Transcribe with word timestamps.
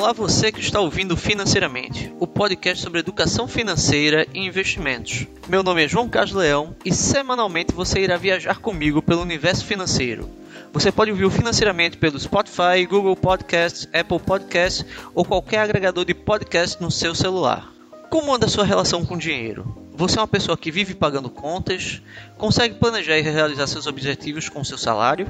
Olá 0.00 0.14
você 0.14 0.50
que 0.50 0.60
está 0.60 0.80
ouvindo 0.80 1.14
Financeiramente, 1.14 2.10
o 2.18 2.26
podcast 2.26 2.82
sobre 2.82 3.00
educação 3.00 3.46
financeira 3.46 4.26
e 4.32 4.38
investimentos. 4.38 5.26
Meu 5.46 5.62
nome 5.62 5.84
é 5.84 5.88
João 5.88 6.08
Carlos 6.08 6.32
Leão 6.32 6.74
e 6.82 6.90
semanalmente 6.90 7.74
você 7.74 8.00
irá 8.00 8.16
viajar 8.16 8.60
comigo 8.60 9.02
pelo 9.02 9.20
universo 9.20 9.62
financeiro. 9.66 10.26
Você 10.72 10.90
pode 10.90 11.10
ouvir 11.10 11.30
Financeiramente 11.30 11.98
pelo 11.98 12.18
Spotify, 12.18 12.86
Google 12.88 13.14
Podcasts, 13.14 13.86
Apple 13.92 14.18
Podcasts 14.20 14.86
ou 15.14 15.22
qualquer 15.22 15.58
agregador 15.58 16.06
de 16.06 16.14
podcast 16.14 16.80
no 16.80 16.90
seu 16.90 17.14
celular. 17.14 17.70
Como 18.08 18.34
anda 18.34 18.46
a 18.46 18.48
sua 18.48 18.64
relação 18.64 19.04
com 19.04 19.16
o 19.16 19.18
dinheiro? 19.18 19.89
Você 20.00 20.18
é 20.18 20.22
uma 20.22 20.26
pessoa 20.26 20.56
que 20.56 20.70
vive 20.70 20.94
pagando 20.94 21.28
contas, 21.28 22.00
consegue 22.38 22.76
planejar 22.76 23.18
e 23.18 23.20
realizar 23.20 23.66
seus 23.66 23.86
objetivos 23.86 24.48
com 24.48 24.64
seu 24.64 24.78
salário, 24.78 25.26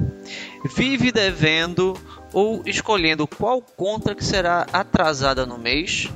vive 0.76 1.10
devendo 1.10 2.00
ou 2.32 2.62
escolhendo 2.64 3.26
qual 3.26 3.60
conta 3.60 4.14
que 4.14 4.24
será 4.24 4.64
atrasada 4.72 5.44
no 5.44 5.58
mês? 5.58 6.08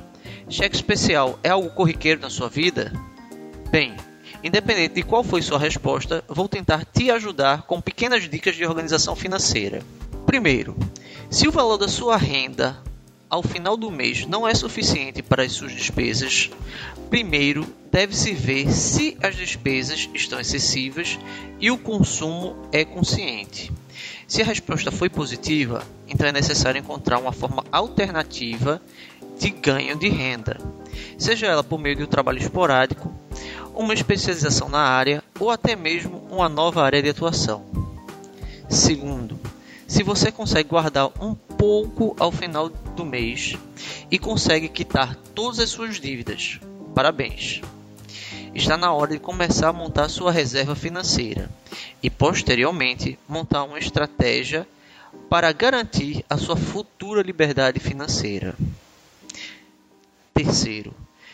Cheque 0.47 0.73
especial 0.73 1.37
é 1.43 1.49
algo 1.49 1.69
corriqueiro 1.71 2.21
na 2.21 2.29
sua 2.29 2.47
vida? 2.47 2.93
Bem, 3.69 3.93
independente 4.41 4.95
de 4.95 5.03
qual 5.03 5.21
foi 5.21 5.41
sua 5.41 5.59
resposta, 5.59 6.23
vou 6.25 6.47
tentar 6.47 6.85
te 6.85 7.11
ajudar 7.11 7.63
com 7.63 7.81
pequenas 7.81 8.23
dicas 8.29 8.55
de 8.55 8.65
organização 8.65 9.17
financeira. 9.17 9.81
Primeiro, 10.25 10.77
se 11.29 11.45
o 11.45 11.51
valor 11.51 11.75
da 11.75 11.89
sua 11.89 12.15
renda 12.15 12.81
ao 13.35 13.43
final 13.43 13.75
do 13.75 13.91
mês 13.91 14.25
não 14.25 14.47
é 14.47 14.55
suficiente 14.55 15.21
para 15.21 15.43
as 15.43 15.51
suas 15.51 15.73
despesas, 15.73 16.49
primeiro 17.09 17.67
deve-se 17.91 18.31
ver 18.31 18.71
se 18.71 19.17
as 19.21 19.35
despesas 19.35 20.09
estão 20.13 20.39
excessivas 20.39 21.19
e 21.59 21.69
o 21.69 21.77
consumo 21.77 22.55
é 22.71 22.85
consciente. 22.85 23.73
Se 24.25 24.41
a 24.41 24.45
resposta 24.45 24.89
foi 24.89 25.09
positiva, 25.09 25.83
então 26.07 26.25
é 26.25 26.31
necessário 26.31 26.79
encontrar 26.79 27.19
uma 27.19 27.33
forma 27.33 27.65
alternativa 27.73 28.81
de 29.37 29.49
ganho 29.49 29.97
de 29.97 30.07
renda, 30.07 30.57
seja 31.17 31.47
ela 31.47 31.63
por 31.63 31.77
meio 31.77 31.97
de 31.97 32.03
um 32.03 32.07
trabalho 32.07 32.39
esporádico, 32.39 33.13
uma 33.73 33.93
especialização 33.93 34.69
na 34.69 34.79
área 34.79 35.21
ou 35.37 35.51
até 35.51 35.75
mesmo 35.75 36.25
uma 36.31 36.47
nova 36.47 36.81
área 36.81 37.03
de 37.03 37.09
atuação. 37.09 37.65
Segundo, 38.69 39.37
se 39.85 40.03
você 40.03 40.31
consegue 40.31 40.69
guardar 40.69 41.11
um 41.21 41.35
pouco 41.57 42.15
ao 42.19 42.31
final 42.31 42.69
do 42.69 43.05
mês 43.05 43.55
e 44.09 44.19
consegue 44.19 44.69
quitar 44.69 45.15
todas 45.33 45.59
as 45.59 45.69
suas 45.69 45.99
dívidas, 45.99 46.59
parabéns! 46.93 47.61
Está 48.53 48.77
na 48.77 48.93
hora 48.93 49.11
de 49.11 49.19
começar 49.19 49.67
a 49.67 49.73
montar 49.73 50.07
sua 50.07 50.31
reserva 50.31 50.75
financeira 50.75 51.49
e, 52.01 52.09
posteriormente, 52.09 53.19
montar 53.27 53.63
uma 53.63 53.77
estratégia 53.77 54.65
para 55.29 55.51
garantir 55.51 56.23
a 56.29 56.37
sua 56.37 56.55
futura 56.55 57.21
liberdade 57.21 57.79
financeira. 57.81 58.55
Terceiro, 60.33 60.93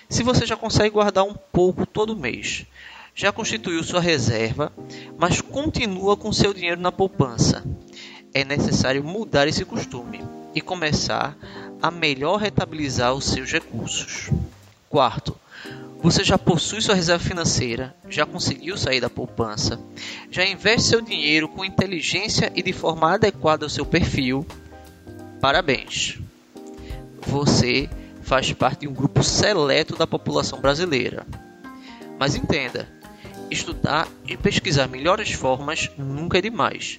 se 0.10 0.24
você 0.24 0.46
já 0.46 0.58
consegue 0.58 0.90
guardar 0.90 1.24
um 1.24 1.34
pouco 1.34 1.86
todo 1.86 2.16
mês, 2.16 2.66
já 3.14 3.32
constituiu 3.32 3.84
sua 3.84 4.02
reserva, 4.02 4.72
mas 5.18 5.42
continua 5.42 6.18
com 6.18 6.34
seu 6.34 6.54
dinheiro 6.54 6.82
na 6.82 6.92
poupança, 6.92 7.64
é 8.34 8.44
necessário 8.44 9.04
mudar 9.04 9.48
esse 9.48 9.66
costume 9.66 10.24
e 10.54 10.62
começar 10.62 11.38
a 11.82 11.90
melhor 11.90 12.38
rentabilizar 12.38 13.14
os 13.14 13.26
seus 13.26 13.52
recursos. 13.52 14.30
Quarto, 14.90 15.36
você 16.02 16.24
já 16.24 16.38
possui 16.38 16.82
sua 16.82 16.96
reserva 16.96 17.24
financeira, 17.24 17.96
já 18.10 18.26
conseguiu 18.26 18.76
sair 18.78 19.00
da 19.00 19.10
poupança, 19.10 19.80
já 20.30 20.46
investe 20.46 20.90
seu 20.90 21.02
dinheiro 21.02 21.48
com 21.48 21.64
inteligência 21.64 22.52
e 22.56 22.64
de 22.64 22.74
forma 22.74 23.14
adequada 23.14 23.66
ao 23.66 23.70
seu 23.70 23.86
perfil. 23.86 24.46
Parabéns! 25.40 26.20
Você 27.28 27.90
faz 28.24 28.52
parte 28.54 28.82
de 28.82 28.88
um 28.88 28.94
grupo 28.94 29.24
seleto 29.24 29.96
da 29.96 30.08
população 30.08 30.60
brasileira. 30.60 31.26
Mas 32.18 32.36
entenda, 32.36 32.88
estudar 33.50 34.08
e 34.28 34.36
pesquisar 34.38 34.88
melhores 34.88 35.32
formas 35.32 35.92
nunca 35.98 36.38
é 36.38 36.42
demais. 36.42 36.98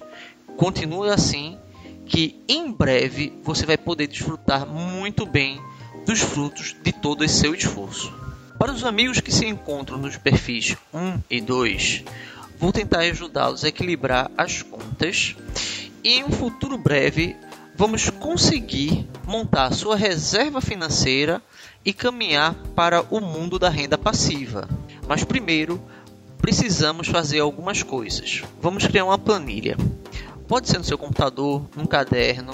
Continue 0.57 1.09
assim, 1.09 1.57
que 2.05 2.43
em 2.47 2.71
breve 2.71 3.33
você 3.43 3.65
vai 3.65 3.77
poder 3.77 4.07
desfrutar 4.07 4.65
muito 4.65 5.25
bem 5.25 5.61
dos 6.05 6.19
frutos 6.19 6.75
de 6.83 6.91
todo 6.91 7.23
esse 7.23 7.39
seu 7.39 7.53
esforço. 7.53 8.13
Para 8.59 8.71
os 8.71 8.83
amigos 8.83 9.19
que 9.19 9.31
se 9.31 9.45
encontram 9.45 9.97
nos 9.97 10.15
perfis 10.17 10.77
1 10.93 11.19
e 11.29 11.41
2, 11.41 12.03
vou 12.59 12.71
tentar 12.71 12.99
ajudá-los 12.99 13.63
a 13.63 13.67
equilibrar 13.67 14.31
as 14.37 14.61
contas 14.61 15.35
e 16.03 16.19
em 16.19 16.23
um 16.23 16.31
futuro 16.31 16.77
breve 16.77 17.35
vamos 17.75 18.09
conseguir 18.09 19.07
montar 19.25 19.73
sua 19.73 19.95
reserva 19.95 20.61
financeira 20.61 21.41
e 21.83 21.91
caminhar 21.91 22.53
para 22.75 23.01
o 23.09 23.19
mundo 23.19 23.57
da 23.57 23.69
renda 23.69 23.97
passiva. 23.97 24.69
Mas 25.07 25.23
primeiro, 25.23 25.81
precisamos 26.37 27.07
fazer 27.07 27.39
algumas 27.39 27.83
coisas. 27.83 28.43
Vamos 28.61 28.85
criar 28.85 29.05
uma 29.05 29.17
planilha. 29.17 29.75
Pode 30.47 30.67
ser 30.67 30.77
no 30.77 30.83
seu 30.83 30.97
computador, 30.97 31.65
num 31.75 31.85
caderno, 31.85 32.53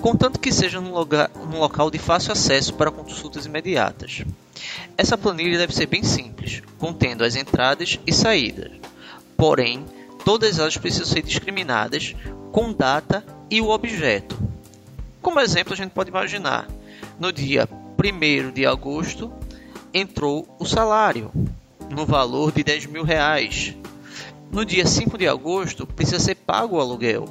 contanto 0.00 0.40
que 0.40 0.52
seja 0.52 0.80
num, 0.80 0.92
lugar, 0.92 1.30
num 1.34 1.58
local 1.58 1.90
de 1.90 1.98
fácil 1.98 2.32
acesso 2.32 2.74
para 2.74 2.90
consultas 2.90 3.46
imediatas. 3.46 4.24
Essa 4.96 5.16
planilha 5.16 5.58
deve 5.58 5.74
ser 5.74 5.86
bem 5.86 6.02
simples, 6.02 6.62
contendo 6.78 7.24
as 7.24 7.36
entradas 7.36 7.98
e 8.06 8.12
saídas. 8.12 8.72
Porém, 9.36 9.84
todas 10.24 10.58
elas 10.58 10.76
precisam 10.76 11.06
ser 11.06 11.22
discriminadas 11.22 12.14
com 12.52 12.72
data 12.72 13.24
e 13.50 13.60
o 13.60 13.70
objeto. 13.70 14.38
Como 15.22 15.40
exemplo, 15.40 15.74
a 15.74 15.76
gente 15.76 15.90
pode 15.90 16.10
imaginar: 16.10 16.68
no 17.18 17.32
dia 17.32 17.68
1 17.98 18.52
de 18.52 18.66
agosto 18.66 19.32
entrou 19.92 20.46
o 20.58 20.64
salário 20.64 21.30
no 21.90 22.06
valor 22.06 22.52
de 22.52 22.62
10 22.62 22.86
mil 22.86 23.04
reais. 23.04 23.74
No 24.50 24.64
dia 24.64 24.84
5 24.84 25.16
de 25.16 25.28
agosto 25.28 25.86
precisa 25.86 26.18
ser 26.18 26.34
pago 26.34 26.76
o 26.76 26.80
aluguel 26.80 27.28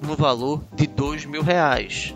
no 0.00 0.14
valor 0.14 0.62
de 0.74 0.86
2 0.86 1.24
mil 1.24 1.42
reais. 1.42 2.14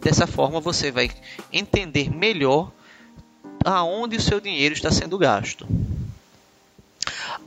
Dessa 0.00 0.26
forma 0.26 0.60
você 0.60 0.90
vai 0.90 1.08
entender 1.52 2.10
melhor 2.10 2.72
aonde 3.64 4.16
o 4.16 4.20
seu 4.20 4.40
dinheiro 4.40 4.74
está 4.74 4.90
sendo 4.90 5.16
gasto. 5.16 5.66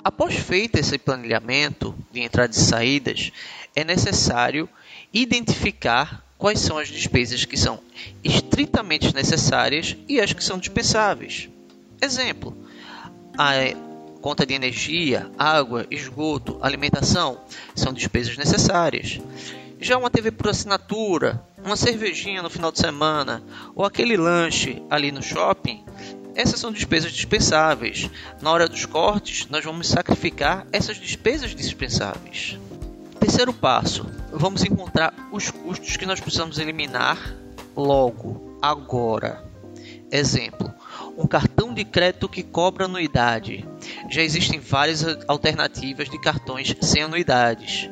Após 0.01 0.35
feito 0.35 0.78
esse 0.78 0.97
planejamento 0.97 1.94
de 2.11 2.22
entradas 2.22 2.55
e 2.55 2.66
saídas, 2.66 3.31
é 3.75 3.83
necessário 3.83 4.67
identificar 5.13 6.23
quais 6.38 6.59
são 6.59 6.78
as 6.78 6.88
despesas 6.88 7.44
que 7.44 7.57
são 7.57 7.81
estritamente 8.23 9.13
necessárias 9.13 9.97
e 10.07 10.22
as 10.22 10.31
que 10.31 10.44
são 10.44 10.57
dispensáveis. 10.57 11.49
Exemplo: 12.01 12.55
conta 14.22 14.46
de 14.46 14.53
energia, 14.53 15.30
água, 15.38 15.85
esgoto, 15.90 16.57
alimentação 16.62 17.40
são 17.75 17.94
despesas 17.94 18.38
necessárias. 18.38 19.19
Já 19.80 19.97
uma 19.97 20.09
TV 20.09 20.31
por 20.31 20.50
assinatura, 20.50 21.41
uma 21.63 21.78
cervejinha 21.78 22.41
no 22.41 22.50
final 22.50 22.72
de 22.72 22.79
semana 22.79 23.41
ou 23.74 23.85
aquele 23.85 24.18
lanche 24.18 24.84
ali 24.90 25.12
no 25.12 25.24
shopping, 25.24 25.84
essas 26.35 26.59
são 26.59 26.72
despesas 26.72 27.12
dispensáveis. 27.12 28.09
Na 28.41 28.52
hora 28.52 28.68
dos 28.68 28.85
cortes, 28.85 29.47
nós 29.50 29.63
vamos 29.63 29.88
sacrificar 29.88 30.66
essas 30.72 30.97
despesas 30.97 31.56
dispensáveis. 31.56 32.58
Terceiro 33.19 33.53
passo, 33.53 34.06
vamos 34.31 34.63
encontrar 34.63 35.13
os 35.31 35.52
custos 35.52 35.97
que 35.97 36.06
nós 36.06 36.19
precisamos 36.19 36.58
eliminar 36.58 37.35
logo, 37.75 38.58
agora. 38.61 39.46
Exemplo: 40.11 40.73
um 41.19 41.27
cartão 41.27 41.73
de 41.73 41.83
crédito 41.83 42.29
que 42.29 42.41
cobra 42.41 42.85
anuidade. 42.85 43.67
Já 44.09 44.21
existem 44.21 44.57
várias 44.57 45.03
alternativas 45.27 46.09
de 46.09 46.17
cartões 46.17 46.73
sem 46.79 47.03
anuidades, 47.03 47.89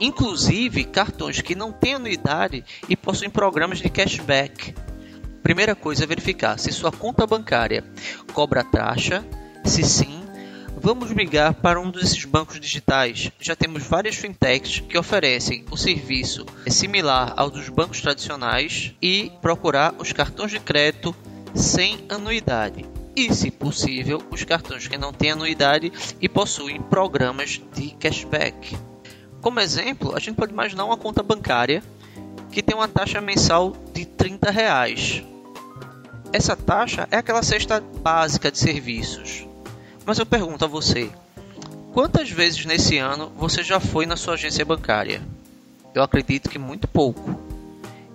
inclusive 0.00 0.84
cartões 0.84 1.42
que 1.42 1.54
não 1.54 1.70
têm 1.70 1.94
anuidade 1.94 2.64
e 2.88 2.96
possuem 2.96 3.28
programas 3.28 3.80
de 3.80 3.90
cashback. 3.90 4.74
Primeira 5.42 5.74
coisa 5.74 6.04
é 6.04 6.06
verificar 6.06 6.58
se 6.58 6.72
sua 6.72 6.90
conta 6.90 7.26
bancária 7.26 7.84
cobra 8.32 8.64
taxa. 8.64 9.22
Se 9.62 9.82
sim, 9.82 10.22
vamos 10.74 11.12
migrar 11.12 11.52
para 11.52 11.78
um 11.78 11.90
desses 11.90 12.24
bancos 12.24 12.58
digitais. 12.58 13.30
Já 13.38 13.54
temos 13.54 13.82
várias 13.82 14.14
fintechs 14.14 14.80
que 14.80 14.96
oferecem 14.96 15.66
o 15.70 15.76
serviço 15.76 16.46
similar 16.66 17.34
ao 17.36 17.50
dos 17.50 17.68
bancos 17.68 18.00
tradicionais 18.00 18.94
e 19.02 19.30
procurar 19.42 19.94
os 19.98 20.12
cartões 20.12 20.50
de 20.50 20.60
crédito 20.60 21.14
sem 21.54 22.04
anuidade. 22.08 22.84
E, 23.14 23.34
se 23.34 23.50
possível, 23.50 24.22
os 24.30 24.44
cartões 24.44 24.86
que 24.86 24.96
não 24.96 25.12
têm 25.12 25.32
anuidade 25.32 25.92
e 26.20 26.28
possuem 26.28 26.80
programas 26.80 27.60
de 27.74 27.90
cashback. 27.90 28.76
Como 29.40 29.60
exemplo, 29.60 30.14
a 30.14 30.20
gente 30.20 30.36
pode 30.36 30.52
imaginar 30.52 30.84
uma 30.84 30.96
conta 30.96 31.22
bancária 31.22 31.82
que 32.50 32.62
tem 32.62 32.74
uma 32.76 32.88
taxa 32.88 33.20
mensal 33.20 33.74
de 33.92 34.04
30 34.04 34.50
reais. 34.50 35.22
Essa 36.32 36.54
taxa 36.54 37.08
é 37.10 37.16
aquela 37.16 37.42
cesta 37.42 37.80
básica 37.80 38.50
de 38.50 38.58
serviços. 38.58 39.46
Mas 40.04 40.18
eu 40.18 40.26
pergunto 40.26 40.64
a 40.64 40.68
você: 40.68 41.10
quantas 41.92 42.30
vezes 42.30 42.64
nesse 42.64 42.98
ano 42.98 43.32
você 43.36 43.62
já 43.62 43.80
foi 43.80 44.06
na 44.06 44.16
sua 44.16 44.34
agência 44.34 44.64
bancária? 44.64 45.22
Eu 45.94 46.02
acredito 46.02 46.48
que 46.48 46.58
muito 46.58 46.86
pouco. 46.86 47.38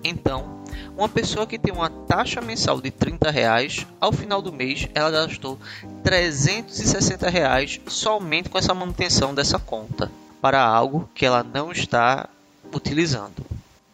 Então, 0.03 0.63
Uma 0.97 1.09
pessoa 1.09 1.45
que 1.45 1.59
tem 1.59 1.73
uma 1.73 1.89
taxa 1.89 2.41
mensal 2.41 2.79
de 2.79 2.91
30 2.91 3.29
reais, 3.29 3.85
ao 3.99 4.11
final 4.11 4.41
do 4.41 4.53
mês 4.53 4.87
ela 4.93 5.11
gastou 5.11 5.59
360 6.03 7.29
reais 7.29 7.79
somente 7.87 8.49
com 8.49 8.57
essa 8.57 8.73
manutenção 8.73 9.33
dessa 9.33 9.59
conta 9.59 10.11
para 10.41 10.63
algo 10.63 11.09
que 11.13 11.25
ela 11.25 11.43
não 11.43 11.71
está 11.71 12.29
utilizando. 12.73 13.45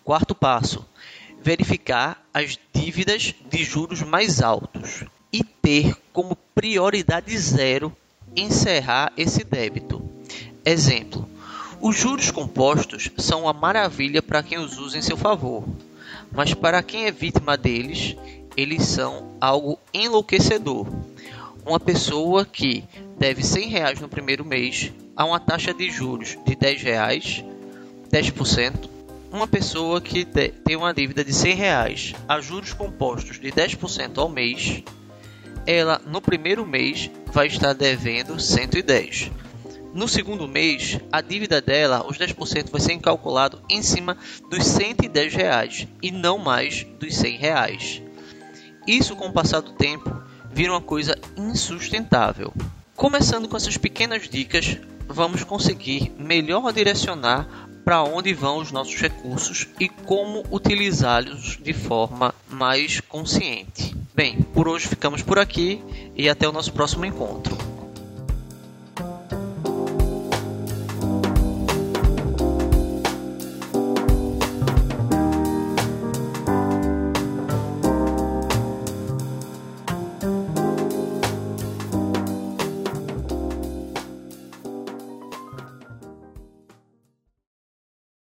Quarto 0.04 0.36
passo: 0.36 0.86
verificar 1.42 2.22
as 2.34 2.58
dívidas 2.74 3.34
de 3.50 3.64
juros 3.64 4.02
mais 4.02 4.42
altos 4.42 5.04
e 5.32 5.44
ter 5.44 5.96
como 6.12 6.36
prioridade 6.54 7.38
zero 7.38 7.96
encerrar 8.36 9.12
esse 9.16 9.44
débito. 9.44 10.02
Exemplo: 10.66 11.28
os 11.80 11.98
juros 11.98 12.30
compostos 12.30 13.10
são 13.18 13.44
uma 13.44 13.54
maravilha 13.54 14.22
para 14.22 14.44
quem 14.44 14.60
os 14.60 14.78
usa 14.78 14.98
em 14.98 15.02
seu 15.02 15.18
favor, 15.18 15.64
mas 16.32 16.54
para 16.54 16.82
quem 16.82 17.06
é 17.06 17.12
vítima 17.12 17.58
deles, 17.58 18.16
eles 18.56 18.84
são 18.84 19.36
algo 19.40 19.80
enlouquecedor. 19.94 20.88
Uma 21.66 21.80
pessoa 21.80 22.46
que 22.46 22.84
deve 23.18 23.44
100 23.44 23.70
reais 23.70 24.00
no 24.00 24.10
primeiro 24.10 24.44
mês 24.44 24.92
a 25.16 25.26
uma 25.26 25.40
taxa 25.40 25.74
de 25.74 25.90
juros 25.92 26.38
de 26.46 26.56
10 26.56 26.82
reais, 26.82 27.44
10%, 28.12 28.90
uma 29.32 29.48
pessoa 29.48 30.02
que 30.02 30.26
tem 30.26 30.76
uma 30.76 30.94
dívida 30.94 31.24
de 31.24 31.34
100 31.34 31.56
reais 31.56 32.14
a 32.28 32.42
juros 32.42 32.74
compostos 32.74 33.40
de 33.40 33.52
10% 33.52 34.18
ao 34.18 34.28
mês, 34.28 34.84
ela 35.66 36.02
no 36.06 36.22
primeiro 36.22 36.66
mês 36.66 37.10
vai 37.28 37.48
estar 37.48 37.74
devendo 37.74 38.40
110. 38.40 39.32
No 39.94 40.08
segundo 40.08 40.48
mês, 40.48 41.00
a 41.12 41.20
dívida 41.20 41.62
dela, 41.62 42.06
os 42.08 42.18
10% 42.18 42.70
vai 42.72 42.80
ser 42.80 42.98
calculado 43.00 43.62
em 43.70 43.82
cima 43.84 44.18
dos 44.50 44.66
110 44.66 45.34
reais 45.34 45.88
e 46.02 46.12
não 46.12 46.38
mais 46.38 46.86
dos 46.98 47.16
100 47.18 47.38
reais. 47.38 48.02
Isso, 48.88 49.16
com 49.18 49.28
o 49.28 49.34
passar 49.34 49.60
do 49.60 49.74
tempo, 49.74 50.10
vira 50.50 50.72
uma 50.72 50.82
coisa 50.82 51.18
insustentável. 51.36 52.54
Começando 52.96 53.50
com 53.50 53.58
essas 53.58 53.78
pequenas 53.78 54.30
dicas, 54.30 54.78
vamos 55.08 55.44
conseguir 55.44 56.12
melhor 56.18 56.72
direcionar 56.72 57.68
para 57.84 58.04
onde 58.04 58.34
vão 58.34 58.60
os 58.60 58.72
nossos 58.72 58.96
recursos 58.96 59.68
e 59.80 59.90
como 59.90 60.46
utilizá-los 60.52 61.58
de 61.62 61.74
forma 61.74 62.34
mais 62.50 63.02
consciente. 63.02 63.94
Bem, 64.16 64.42
por 64.42 64.68
hoje 64.68 64.88
ficamos 64.88 65.22
por 65.22 65.38
aqui 65.38 65.84
e 66.16 66.30
até 66.30 66.48
o 66.48 66.52
nosso 66.52 66.72
próximo 66.72 67.06
encontro. 67.06 67.71